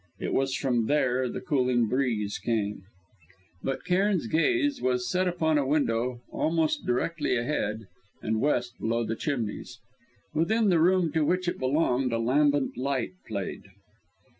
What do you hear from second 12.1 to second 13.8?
a lambent light played.